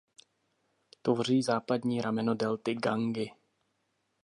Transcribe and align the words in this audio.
Tvoří 1.01 1.41
západní 1.43 2.01
rameno 2.01 2.35
delty 2.35 2.75
Gangy. 2.75 3.31